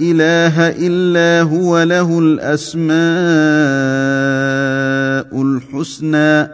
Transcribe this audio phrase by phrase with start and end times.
[0.00, 2.96] إله إلا هو له الأسماء
[5.42, 6.48] الحسنى.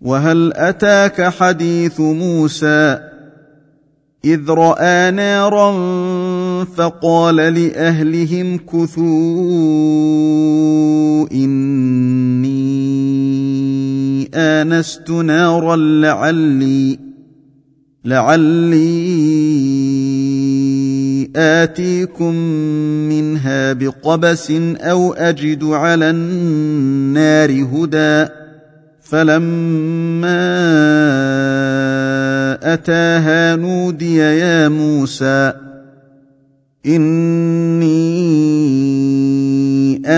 [0.00, 3.14] وهل أتاك حديث موسى؟
[4.24, 5.74] إذ رأى نارا
[6.64, 9.04] فقال لأهلهم كثوا
[11.32, 12.64] إني
[14.34, 16.98] آنست نارا لعلي
[18.04, 18.74] لعلي
[21.36, 22.34] آتيكم
[23.08, 28.30] منها بقبس أو أجد على النار هدى
[29.02, 30.44] فلما
[32.74, 35.52] أتاها نودي يا موسى
[36.86, 37.94] إني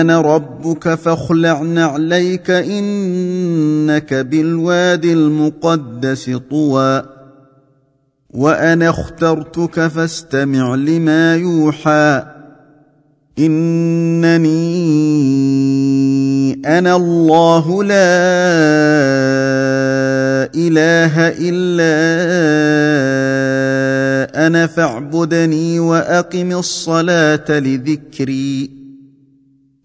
[0.01, 7.16] أنا ربك فاخلع نعليك إنك بالواد المقدس طوى
[8.37, 12.23] وأنا اخترتك فاستمع لما يوحى.
[13.39, 14.47] انني
[16.65, 17.97] أنا الله لا
[20.55, 21.97] اله الا
[24.47, 28.76] أنا فاعبدني واقم الصلاه لذكري.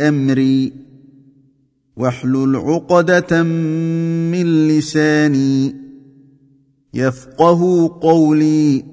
[0.00, 0.72] امري
[1.96, 5.74] واحلل عقدة من لساني
[6.94, 8.84] يفقه قولي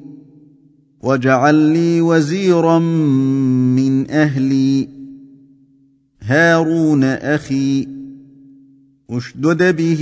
[1.03, 4.87] واجعل لي وزيرا من أهلي
[6.21, 7.87] هارون أخي
[9.09, 10.01] أشدد به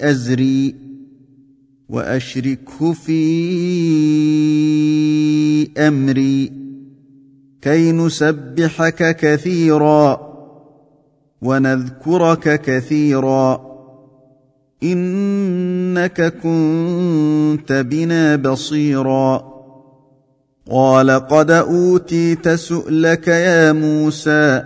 [0.00, 0.74] أزري
[1.88, 3.18] وأشركه في
[5.78, 6.57] أمري
[7.62, 10.28] كي نسبحك كثيرا
[11.42, 13.68] ونذكرك كثيرا.
[14.82, 19.58] إنك كنت بنا بصيرا.
[20.70, 24.64] قال قد أوتيت سؤلك يا موسى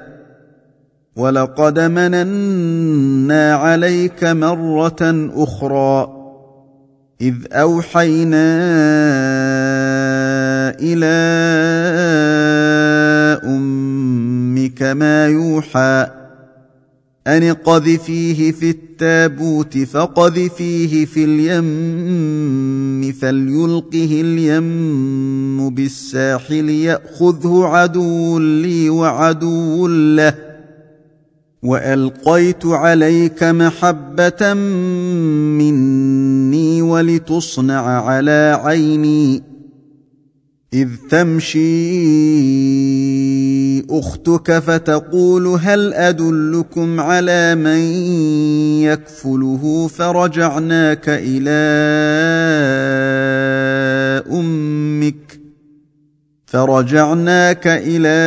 [1.17, 6.23] ولقد مننا عليك مرة أخرى
[7.21, 8.43] إذ أوحينا
[10.81, 11.07] إلى
[13.45, 16.07] أمك ما يوحى
[17.27, 30.35] أن قذفيه في التابوت فقذفيه في اليم فليلقه اليم بالساحل يأخذه عدو لي وعدو له.
[31.63, 34.55] وألقيت عليك محبة
[35.59, 39.52] مني ولتصنع على عيني.
[40.75, 41.63] إذ تمشي
[43.91, 47.81] أختك فتقول هل أدلكم على من
[48.81, 51.63] يكفله فرجعناك إلى
[54.33, 55.41] أمك
[56.47, 58.19] فرجعناك إلى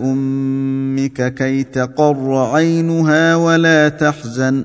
[0.00, 4.64] أمك كي تقر عينها ولا تحزن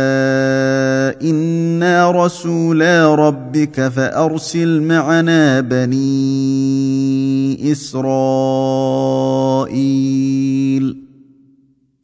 [1.81, 6.01] أنا رسولا ربك فأرسل معنا بني
[7.71, 8.01] إسرائيل.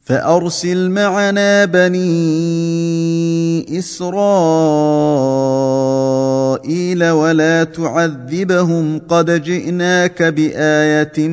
[0.02, 1.98] فأرسل معنا بني
[3.78, 4.24] إسرائيل
[7.10, 8.98] ولا تعذبهم.
[9.08, 11.28] قد جئناك بآية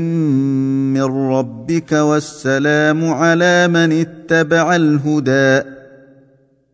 [0.94, 5.75] من ربك والسلام على من اتبع الهدى.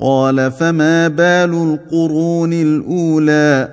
[0.00, 3.68] قال فما بال القرون الأولى؟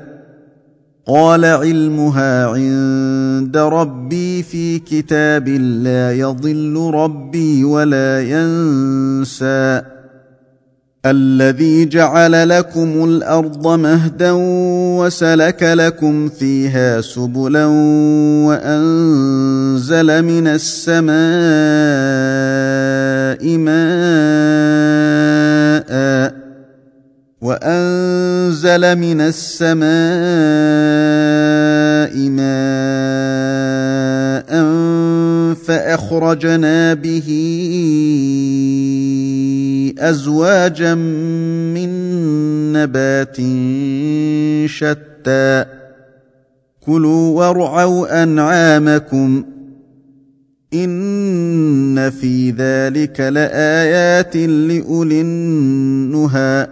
[1.08, 5.48] قال علمها عند ربي في كتاب
[5.84, 9.82] لا يضل ربي ولا ينسى.
[11.06, 14.32] الذي جعل لكم الأرض مهدا
[15.00, 17.66] وسلك لكم فيها سبلا
[18.48, 21.14] وأنزل من السماء
[23.58, 25.33] ماء
[27.42, 29.84] وأنزل من السماء
[32.30, 32.74] ماء
[35.56, 37.30] فأخرجنا به
[40.00, 41.90] أزواجا من
[42.74, 43.38] نبات
[44.70, 45.66] شتى.
[46.82, 49.44] كلوا وارعوا أنعامكم.
[50.74, 56.68] ان في ذلك لايات لاولي النهى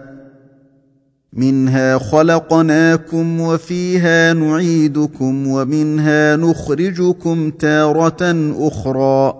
[1.32, 9.34] منها خلقناكم وفيها نعيدكم ومنها نخرجكم تاره أخرى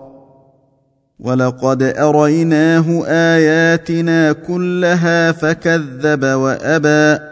[1.18, 7.31] ولقد اريناه اياتنا كلها فكذب وابى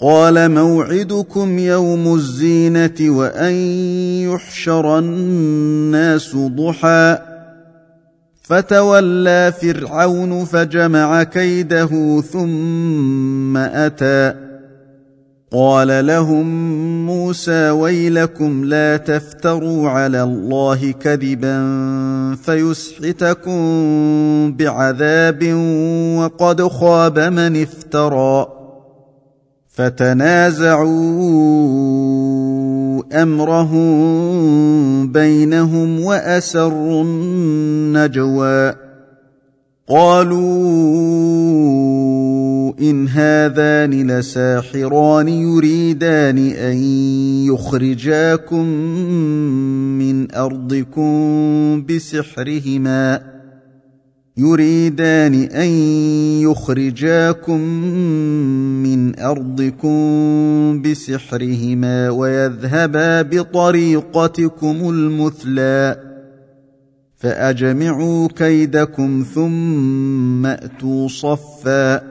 [0.00, 3.52] قال موعدكم يوم الزينة وأن
[4.32, 7.18] يحشر الناس ضحى.
[8.42, 14.34] فتولى فرعون فجمع كيده ثم أتى.
[15.52, 16.46] قال لهم
[17.06, 21.56] موسى ويلكم لا تفتروا على الله كذبا
[22.42, 23.56] فيسحتكم
[24.56, 25.54] بعذاب
[26.18, 28.63] وقد خاب من افترى.
[29.74, 30.84] فتنازعوا
[33.22, 38.74] أمرهم بينهم وأسروا النجوى.
[39.88, 40.38] قالوا
[42.80, 46.76] إن هذان لساحران يريدان أن
[47.52, 48.66] يخرجاكم
[49.98, 53.33] من أرضكم بسحرهما.
[54.36, 55.68] يريدان أن
[56.42, 57.60] يخرجاكم
[58.82, 65.96] من أرضكم بسحرهما ويذهبا بطريقتكم المثلى
[67.16, 72.02] فأجمعوا كيدكم ثم أتوا صفا.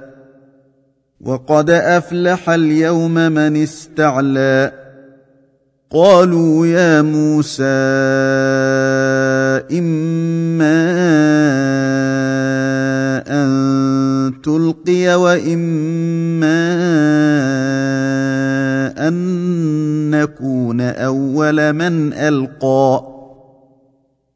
[1.22, 4.72] وقد أفلح اليوم من استعلى.
[5.92, 7.63] قالوا يا موسى
[9.80, 11.32] إما
[14.87, 16.63] ان تلقي وإما
[19.07, 23.13] أن نكون أول من ألقى.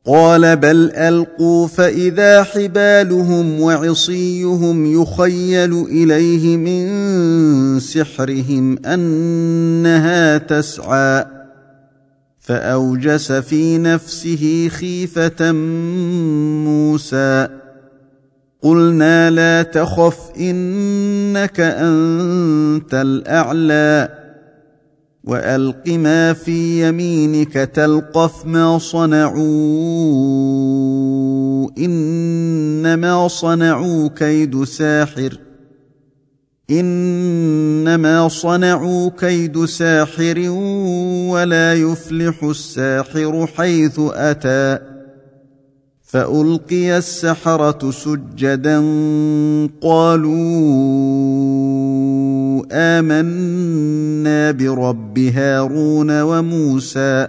[0.05, 11.25] قال بل ألقوا فإذا حبالهم وعصيهم يخيل إليه من سحرهم أنها تسعى.
[12.39, 15.51] فأوجس في نفسه خيفة
[16.63, 17.56] موسى.
[18.61, 24.09] قلنا لا تخف إنك أنت الأعلى.
[25.23, 29.37] وألق ما في يمينك تلقف ما صنعوا.
[31.77, 35.39] إنما صنعوا كيد ساحر.
[36.69, 40.49] إنما صنعوا كيد ساحر
[41.29, 44.96] ولا يفلح الساحر حيث أتى.
[46.07, 48.77] فألقي السحرة سجدا
[49.81, 50.37] قالوا
[52.71, 57.27] آمنا برب هارون وموسى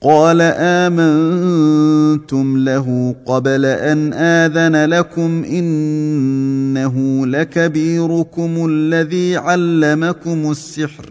[0.00, 0.40] قال
[0.84, 11.10] آمنتم له قبل أن آذن لكم إنه لكبيركم الذي علمكم السحر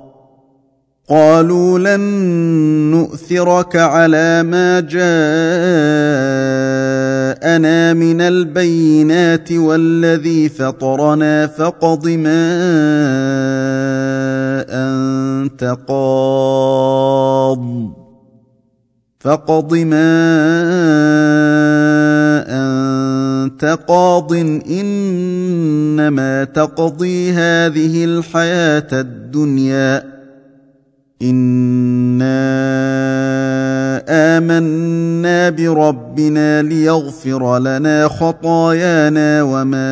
[1.11, 2.01] قالوا لن
[2.91, 5.03] نؤثرك على ما جاءنا
[7.93, 12.51] من البينات والذي فطرنا فاقض ما
[14.69, 17.61] أنت قاض
[19.19, 20.11] فاقض ما
[22.47, 24.33] أنت قاض
[24.69, 30.10] إنما تقضي هذه الحياة الدنيا.
[31.21, 32.37] انا
[34.09, 39.87] امنا بربنا ليغفر لنا خطايانا وما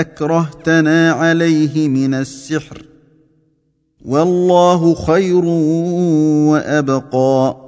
[0.00, 2.82] اكرهتنا عليه من السحر
[4.04, 5.44] والله خير
[6.50, 7.67] وابقى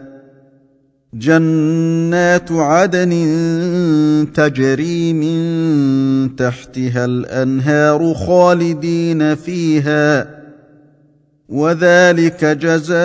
[1.13, 3.11] جنات عدن
[4.33, 10.27] تجري من تحتها الأنهار خالدين فيها
[11.49, 13.01] وذلك جزاء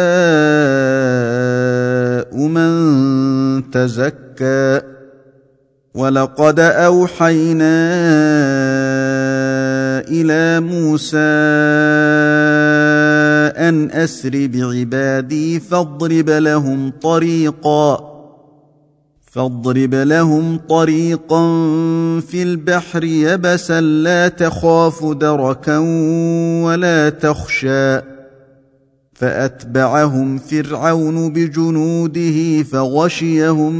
[2.46, 4.96] من تزكى.
[5.96, 7.76] ولقد أوحينا
[10.08, 11.16] إلى موسى
[13.68, 18.16] ان اسر بعبادي فاضرب لهم طريقا
[19.32, 21.40] فاضرب لهم طريقا
[22.20, 25.78] في البحر يبسا لا تخاف دركا
[26.64, 28.00] ولا تخشى
[29.14, 33.74] فاتبعهم فرعون بجنوده فغشيهم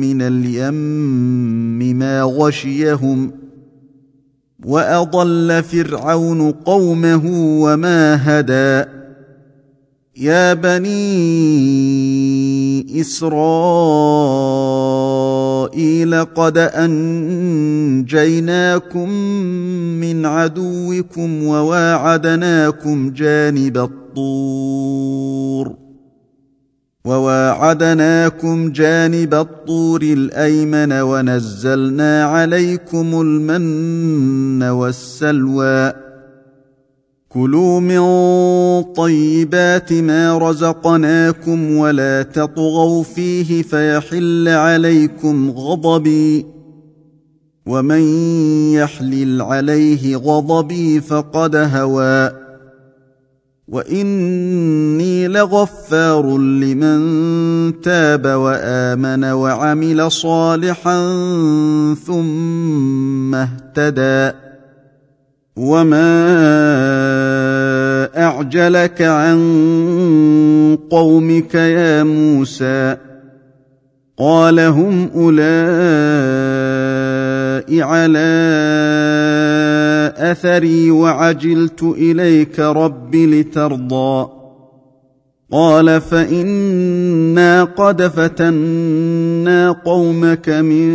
[0.00, 3.39] من اليم ما غشيهم
[4.64, 7.22] واضل فرعون قومه
[7.62, 8.84] وما هدى
[10.16, 11.00] يا بني
[13.00, 13.34] اسرائيل
[16.24, 19.08] قد انجيناكم
[20.00, 25.89] من عدوكم وواعدناكم جانب الطور
[27.04, 35.92] وواعدناكم جانب الطور الايمن ونزلنا عليكم المن والسلوى
[37.28, 38.02] كلوا من
[38.92, 46.46] طيبات ما رزقناكم ولا تطغوا فيه فيحل عليكم غضبي
[47.66, 48.00] ومن
[48.72, 52.39] يحلل عليه غضبي فقد هوى
[53.70, 61.00] واني لغفار لمن تاب وامن وعمل صالحا
[62.06, 64.36] ثم اهتدى
[65.56, 66.10] وما
[68.16, 69.38] اعجلك عن
[70.90, 72.96] قومك يا موسى
[74.18, 75.50] قال هم اولئك
[77.82, 78.30] على
[80.30, 84.28] أثري وعجلت إليك رب لترضى.
[85.52, 90.88] قال فإنا قد فتنا قومك من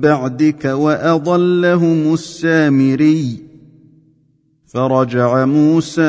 [0.00, 3.36] بعدك وأضلهم السامري.
[4.66, 6.02] فرجع موسى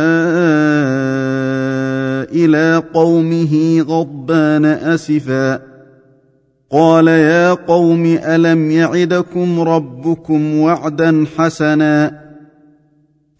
[2.32, 5.73] إلى قومه غضبان آسفا.
[6.74, 12.24] قال يا قوم ألم يعدكم ربكم وعدا حسنا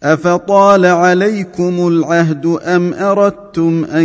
[0.02, 4.04] أفطال عليكم العهد أم أردتم أن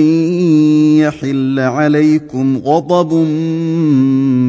[0.98, 3.14] يحل عليكم غضب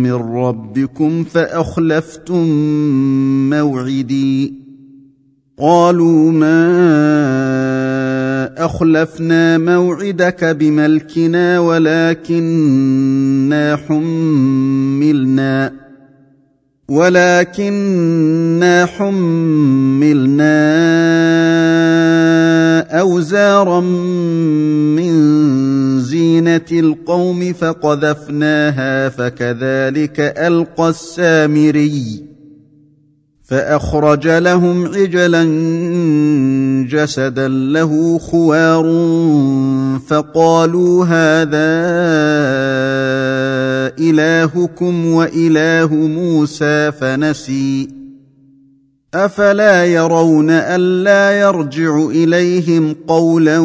[0.04, 2.46] من ربكم فأخلفتم
[3.50, 4.54] موعدي
[5.58, 7.99] قالوا ما
[8.58, 12.96] أخلفنا موعدك بملكنا ولكننا
[13.76, 15.72] حملنا
[16.88, 20.50] ولكننا حملنا
[23.00, 25.10] أوزارا من
[26.00, 32.30] زينة القوم فقذفناها فكذلك ألقى السامري
[33.44, 35.42] فأخرج لهم عجلا
[36.86, 38.84] جسدا له خوار
[40.06, 41.70] فقالوا هذا
[43.98, 47.88] إلهكم وإله موسى فنسي.
[49.14, 53.58] أفلا يرون الا يرجع إليهم قولا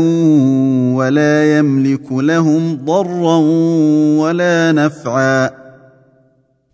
[0.96, 3.38] ولا يملك لهم ضرا
[4.20, 5.65] ولا نفعا.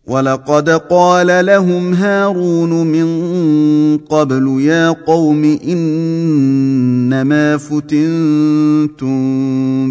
[0.08, 3.08] ولقد قال لهم هارون من
[3.98, 9.16] قبل يا قوم انما فتنتم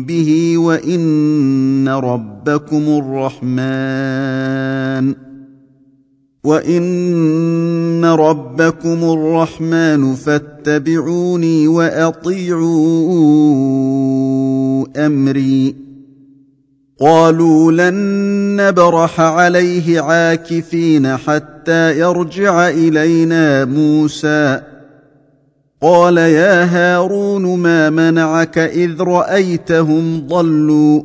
[0.05, 2.83] به وإن ربكم
[3.43, 5.15] الرحمن
[6.45, 13.07] وإن ربكم الرحمن فاتبعوني وأطيعوا
[15.07, 15.90] أمري.
[17.01, 17.97] قالوا لن
[18.57, 24.61] نبرح عليه عاكفين حتى يرجع إلينا موسى.
[25.83, 31.03] قال يا هارون ما منعك إذ رأيتهم ضلوا؟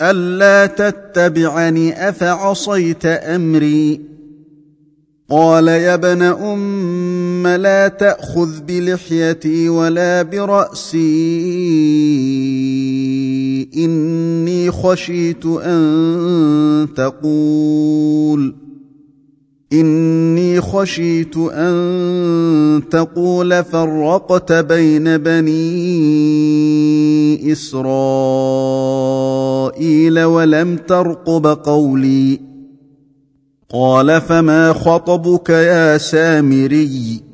[0.00, 4.00] ألا تتبعني أفعصيت أمري؟
[5.30, 10.94] قال يا ابن أم لا تأخذ بلحيتي ولا برأسي.
[13.76, 18.54] إني خشيت أن تقول
[19.72, 25.62] إني خشيت أن تقول فرقت بين بني
[27.52, 27.84] إسرائيل
[30.22, 32.40] ولم ترقب قولي
[33.70, 37.33] قال فما خطبك يا سامري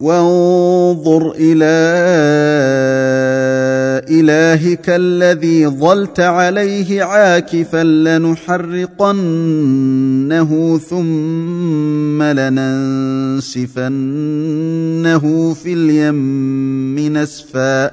[0.00, 1.80] وانظر إلى
[4.10, 9.20] إلهك الذي ظلت عليه عاكفا لنحرقنه
[10.78, 13.54] ثم لننسفنه
[15.54, 17.90] في اليم نسفا.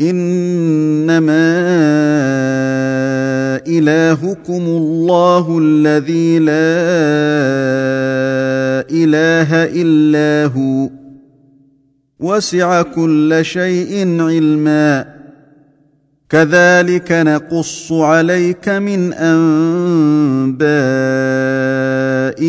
[0.00, 1.28] إنما
[3.66, 8.17] إلهكم الله الذي لا
[8.90, 10.90] إله إلا هو.
[12.20, 15.18] وسع كل شيء علما.
[16.30, 20.68] كذلك نقص عليك من أنباء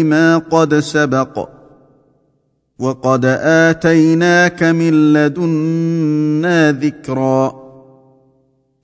[0.04, 1.50] ما قد سبق.
[2.80, 7.70] وقد آتيناك من لدنا ذكرا.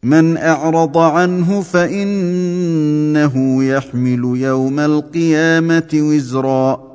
[0.04, 6.95] من أعرض عنه فإنه يحمل يوم القيامة وزرا.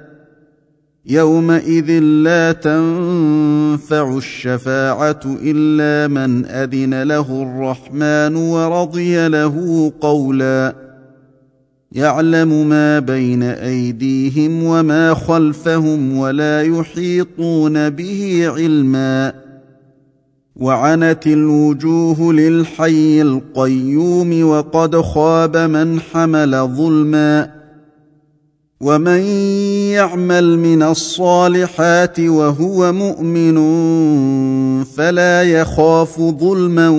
[1.05, 10.75] يومئذ لا تنفع الشفاعه الا من اذن له الرحمن ورضي له قولا
[11.91, 19.33] يعلم ما بين ايديهم وما خلفهم ولا يحيطون به علما
[20.55, 27.60] وعنت الوجوه للحي القيوم وقد خاب من حمل ظلما
[28.81, 29.19] ومن
[29.93, 33.57] يعمل من الصالحات وهو مؤمن
[34.83, 36.89] فلا يخاف ظلما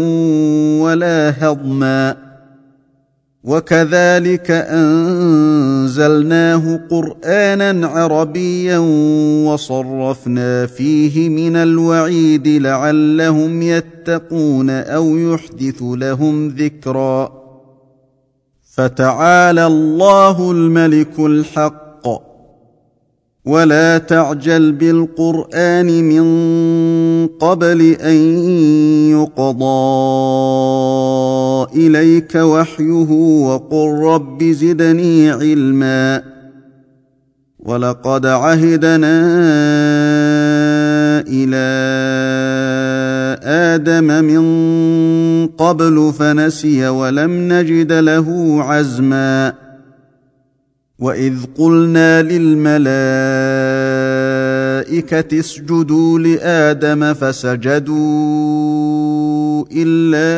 [0.80, 2.16] ولا هضما
[3.44, 6.40] وكذلك انزلناه
[6.90, 8.78] قرانا عربيا
[9.46, 17.41] وصرفنا فيه من الوعيد لعلهم يتقون أو يحدث لهم ذكرا
[18.74, 21.92] فتعالى الله الملك الحق.
[23.44, 28.16] ولا تعجل بالقرآن من قبل أن
[29.10, 29.62] يقضى
[31.86, 33.10] إليك وحيه
[33.42, 36.22] وقل رب زدني علما.
[37.58, 39.22] ولقد عهدنا
[41.28, 41.62] إلى
[43.42, 49.54] آدم من قبل فنسي ولم نجد له عزما.
[50.98, 52.82] وإذ قلنا للملائكة
[55.40, 57.92] اسجدوا لآدم فسجدوا
[59.72, 60.32] إلا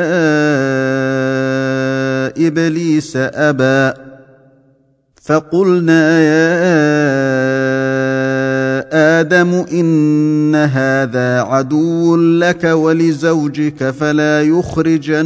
[2.47, 3.93] إبليس أبى.
[5.23, 7.14] فقلنا يا
[8.95, 15.17] آدم إن هذا عدو لك ولزوجك فلا يخرجنكما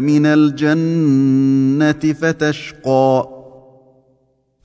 [0.00, 3.28] من الجنة فتشقى.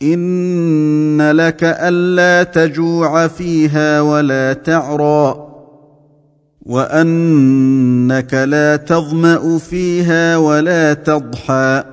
[0.02, 5.48] إن لك ألا تجوع فيها ولا تعرى.
[6.62, 11.93] وأنك لا تظمأ فيها ولا تضحى.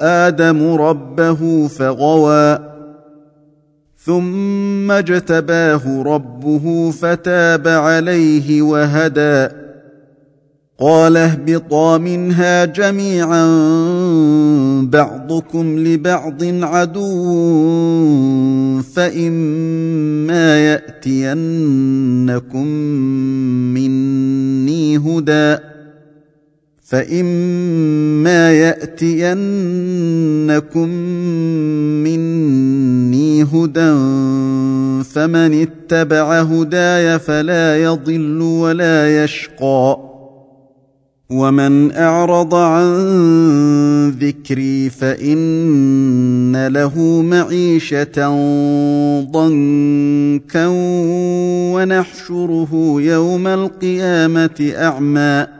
[0.00, 2.58] آدم ربه فغوى
[4.04, 9.48] ثم اجتباه ربه فتاب عليه وهدى.
[10.78, 13.46] قال اهبطا منها جميعا
[14.82, 17.32] بعضكم لبعض عدو
[18.82, 22.66] فإما يأتينكم
[23.74, 25.69] مني هدى.
[26.90, 29.28] فاما ياتينكم
[32.02, 33.92] مني هدى
[35.04, 39.98] فمن اتبع هداي فلا يضل ولا يشقى
[41.30, 42.90] ومن اعرض عن
[44.10, 48.28] ذكري فان له معيشه
[49.20, 50.66] ضنكا
[51.74, 55.59] ونحشره يوم القيامه اعمى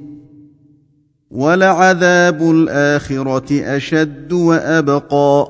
[1.31, 5.47] ولعذاب الآخرة أشد وأبقى.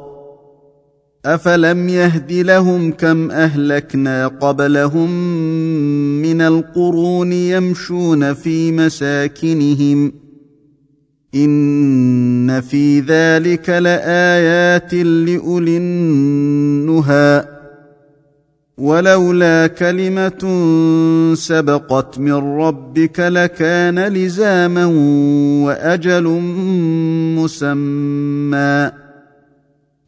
[1.26, 5.12] أفلم يهد لهم كم أهلكنا قبلهم
[6.22, 10.14] من القرون يمشون في مساكنهم.
[11.36, 17.61] إن في ذلك لآيات لأولي النهى.
[18.82, 20.44] ولولا كلمة
[21.36, 24.86] سبقت من ربك لكان لزاما
[25.66, 26.24] وأجل
[27.38, 28.92] مسمى.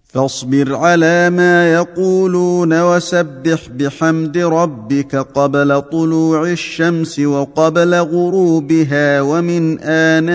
[0.04, 10.34] فاصبر على ما يقولون وسبح بحمد ربك قبل طلوع الشمس وقبل غروبها ومن آناء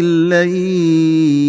[0.00, 1.48] الليل.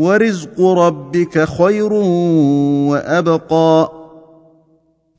[0.00, 1.92] ورزق ربك خير
[2.90, 3.92] وأبقى.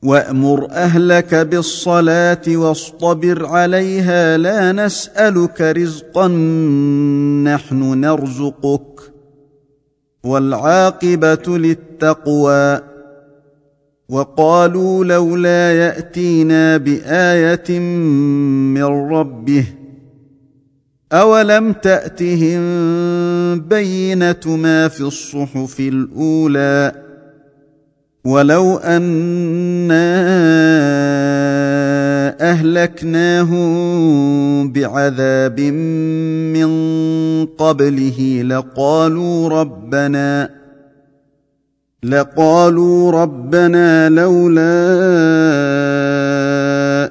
[0.04, 6.28] وأمر أهلك بالصلاة واصطبر عليها لا نسألك رزقا
[7.44, 9.00] نحن نرزقك.
[10.24, 12.80] والعاقبة للتقوى.
[14.08, 19.64] وقالوا لولا يأتينا بآية من ربه
[21.12, 22.62] اولم تاتهم
[23.60, 26.92] بينه ما في الصحف الاولى
[28.24, 30.12] ولو انا
[32.40, 33.62] اهلكناهم
[34.72, 36.70] بعذاب من
[37.46, 40.50] قبله لقالوا ربنا
[42.02, 44.92] لقالوا ربنا لولا